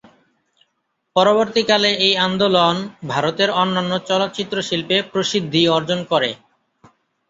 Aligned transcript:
পরবর্তী 1.15 1.61
কালে 1.69 1.91
এই 2.05 2.13
আন্দোলন 2.27 2.75
ভারতের 3.07 3.49
অন্যান্য 3.61 3.93
চলচ্চিত্র 4.09 4.55
শিল্পে 4.61 4.97
প্রসিদ্ধি 5.11 5.61
অর্জন 5.69 5.99
করে। 6.11 6.29